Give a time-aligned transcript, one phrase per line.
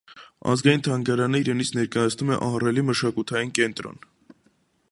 [0.51, 4.01] Ազգային թանգարանը իրենից ներկայացնում է ահռելի մշակութային կենտրոն։